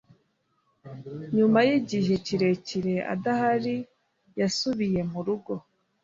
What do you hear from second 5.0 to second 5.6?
murugo.